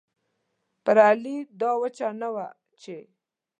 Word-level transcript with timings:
پر 0.83 0.97
علي 1.07 1.37
دا 1.61 1.71
وچه 1.81 2.07
نه 2.21 2.29
وه 2.33 2.47
چې 2.81 2.97